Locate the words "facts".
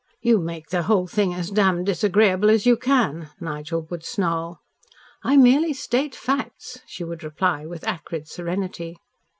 6.15-6.79